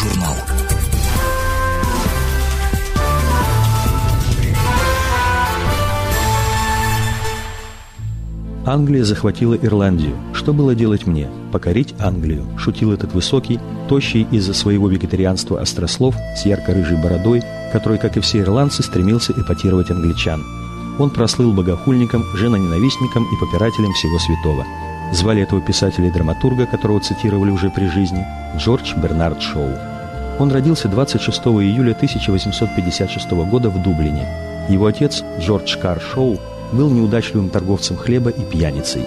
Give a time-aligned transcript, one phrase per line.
[0.00, 0.34] Аудиожурнал.
[8.66, 10.16] Англия захватила Ирландию.
[10.32, 11.28] Что было делать мне?
[11.52, 17.42] Покорить Англию, шутил этот высокий, тощий из-за своего вегетарианства острослов с ярко-рыжей бородой,
[17.72, 20.42] который, как и все ирландцы, стремился эпатировать англичан.
[20.98, 24.64] Он прослыл богохульником, женоненавистником и попирателем всего святого.
[25.12, 28.24] Звали этого писателя и драматурга, которого цитировали уже при жизни,
[28.56, 29.89] Джордж Бернард Шоу.
[30.38, 34.26] Он родился 26 июля 1856 года в Дублине.
[34.68, 36.38] Его отец, Джордж Кар Шоу,
[36.72, 39.04] был неудачливым торговцем хлеба и пьяницей.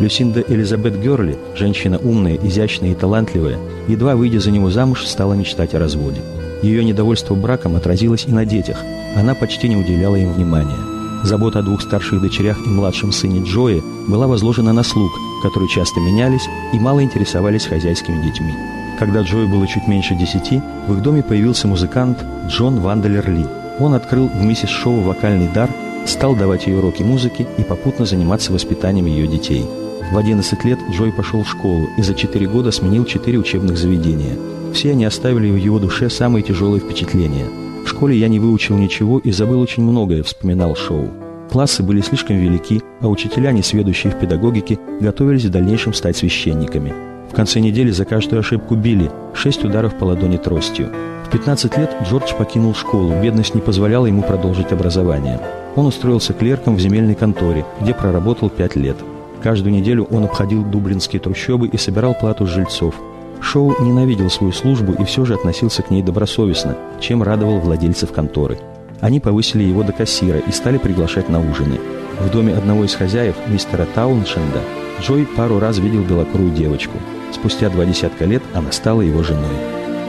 [0.00, 3.58] Люсинда Элизабет Герли, женщина умная, изящная и талантливая,
[3.88, 6.20] едва выйдя за него замуж, стала мечтать о разводе.
[6.62, 8.78] Ее недовольство браком отразилось и на детях.
[9.16, 10.78] Она почти не уделяла им внимания.
[11.24, 15.12] Забота о двух старших дочерях и младшем сыне Джои была возложена на слуг,
[15.42, 18.54] которые часто менялись и мало интересовались хозяйскими детьми.
[18.98, 23.46] Когда Джои было чуть меньше десяти, в их доме появился музыкант Джон Ванделер Ли.
[23.80, 25.70] Он открыл в миссис Шоу вокальный дар,
[26.06, 29.64] стал давать ей уроки музыки и попутно заниматься воспитанием ее детей.
[30.10, 34.36] В 11 лет Джой пошел в школу и за 4 года сменил 4 учебных заведения.
[34.74, 37.46] Все они оставили в его душе самые тяжелые впечатления–
[37.84, 41.10] в школе я не выучил ничего и забыл очень многое, вспоминал Шоу.
[41.50, 47.11] Классы были слишком велики, а учителя, не сведущие в педагогике, готовились в дальнейшем стать священниками.
[47.32, 50.90] В конце недели за каждую ошибку били, шесть ударов по ладони тростью.
[51.26, 55.40] В 15 лет Джордж покинул школу, бедность не позволяла ему продолжить образование.
[55.74, 58.98] Он устроился клерком в земельной конторе, где проработал пять лет.
[59.42, 62.94] Каждую неделю он обходил дублинские трущобы и собирал плату жильцов–
[63.42, 68.58] Шоу ненавидел свою службу и все же относился к ней добросовестно, чем радовал владельцев конторы.
[69.00, 71.80] Они повысили его до кассира и стали приглашать на ужины.
[72.20, 74.60] В доме одного из хозяев, мистера Тауншенда,
[75.00, 76.96] Джой пару раз видел белокурую девочку.
[77.32, 79.56] Спустя два десятка лет она стала его женой.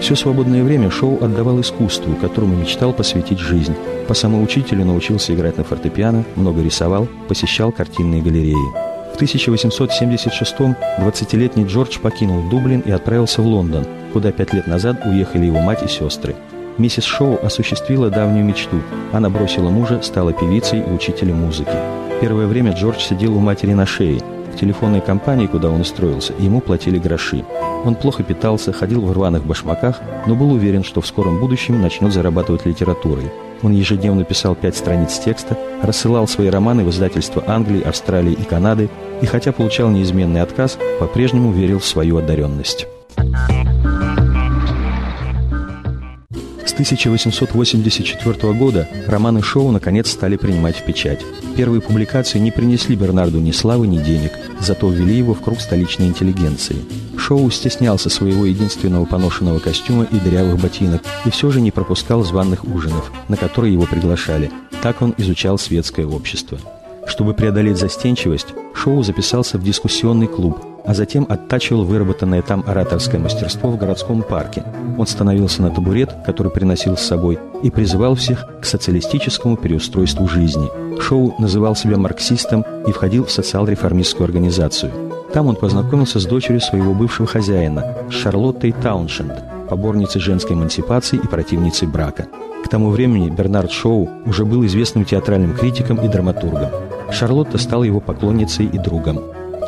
[0.00, 3.74] Все свободное время Шоу отдавал искусству, которому мечтал посвятить жизнь.
[4.08, 8.90] По самоучителю научился играть на фортепиано, много рисовал, посещал картинные галереи.
[9.20, 15.60] 1876-м 20-летний Джордж покинул Дублин и отправился в Лондон, куда пять лет назад уехали его
[15.60, 16.34] мать и сестры.
[16.78, 18.80] Миссис Шоу осуществила давнюю мечту.
[19.12, 21.76] Она бросила мужа, стала певицей и учителем музыки.
[22.22, 24.20] Первое время Джордж сидел у матери на шее.
[24.52, 27.44] В телефонной компании, куда он устроился, ему платили гроши.
[27.84, 32.12] Он плохо питался, ходил в рваных башмаках, но был уверен, что в скором будущем начнет
[32.12, 33.30] зарабатывать литературой.
[33.62, 38.88] Он ежедневно писал пять страниц текста, рассылал свои романы в издательства Англии, Австралии и Канады,
[39.22, 42.86] и хотя получал неизменный отказ, по-прежнему верил в свою одаренность.
[46.64, 51.20] С 1884 года романы Шоу наконец стали принимать в печать.
[51.56, 56.06] Первые публикации не принесли Бернарду ни славы, ни денег, зато ввели его в круг столичной
[56.06, 56.76] интеллигенции.
[57.18, 62.64] Шоу стеснялся своего единственного поношенного костюма и дырявых ботинок и все же не пропускал званных
[62.64, 64.50] ужинов, на которые его приглашали.
[64.82, 66.58] Так он изучал светское общество.
[67.06, 73.70] Чтобы преодолеть застенчивость, Шоу записался в дискуссионный клуб, а затем оттачивал выработанное там ораторское мастерство
[73.70, 74.64] в городском парке.
[74.98, 80.68] Он становился на табурет, который приносил с собой, и призывал всех к социалистическому переустройству жизни.
[81.00, 84.92] Шоу называл себя марксистом и входил в социал-реформистскую организацию.
[85.32, 89.32] Там он познакомился с дочерью своего бывшего хозяина, Шарлоттой Тауншенд,
[89.68, 92.26] поборницей женской эмансипации и противницей брака.
[92.64, 96.70] К тому времени Бернард Шоу уже был известным театральным критиком и драматургом.
[97.12, 99.20] Шарлотта стала его поклонницей и другом.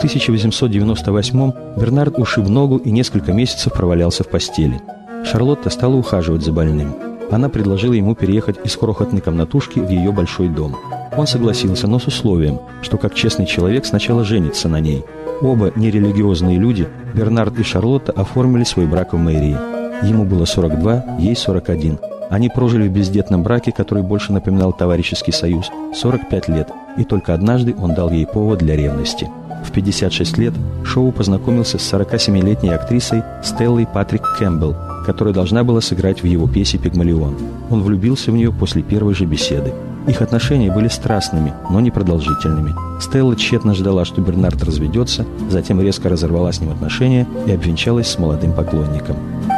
[0.00, 4.80] В 1898-м Бернард ушиб ногу и несколько месяцев провалялся в постели.
[5.26, 6.94] Шарлотта стала ухаживать за больным.
[7.30, 10.74] Она предложила ему переехать из крохотной комнатушки в ее большой дом.
[11.14, 15.04] Он согласился, но с условием, что как честный человек сначала женится на ней.
[15.42, 19.58] Оба нерелигиозные люди, Бернард и Шарлотта, оформили свой брак в мэрии.
[20.02, 21.98] Ему было 42, ей 41.
[22.30, 27.74] Они прожили в бездетном браке, который больше напоминал товарищеский союз, 45 лет, и только однажды
[27.78, 29.28] он дал ей повод для ревности.
[29.64, 34.76] В 56 лет Шоу познакомился с 47-летней актрисой Стеллой Патрик Кэмпбелл,
[35.06, 37.36] которая должна была сыграть в его пьесе «Пигмалион».
[37.70, 39.72] Он влюбился в нее после первой же беседы.
[40.08, 42.74] Их отношения были страстными, но не продолжительными.
[43.00, 48.18] Стелла тщетно ждала, что Бернард разведется, затем резко разорвала с ним отношения и обвенчалась с
[48.18, 49.16] молодым поклонником.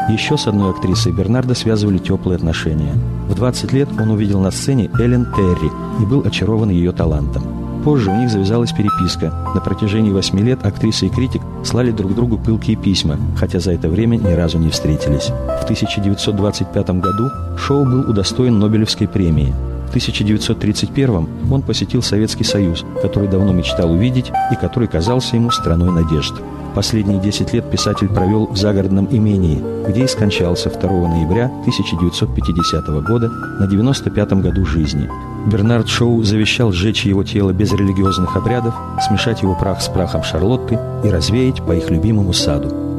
[0.08, 2.92] Еще с одной актрисой Бернарда связывали теплые отношения.
[3.28, 5.70] В 20 лет он увидел на сцене Эллен Терри
[6.02, 7.42] и был очарован ее талантом.
[7.84, 9.32] Позже у них завязалась переписка.
[9.54, 13.88] На протяжении восьми лет актриса и критик слали друг другу пылкие письма, хотя за это
[13.88, 15.30] время ни разу не встретились.
[15.60, 19.52] В 1925 году Шоу был удостоен Нобелевской премии.
[19.86, 25.90] В 1931 он посетил Советский Союз, который давно мечтал увидеть и который казался ему страной
[25.90, 26.34] надежд.
[26.74, 33.28] Последние 10 лет писатель провел в загородном имении, где и скончался 2 ноября 1950 года
[33.28, 35.08] на 95 году жизни.
[35.46, 38.74] Бернард Шоу завещал сжечь его тело без религиозных обрядов,
[39.06, 42.91] смешать его прах с прахом Шарлотты и развеять по их любимому саду.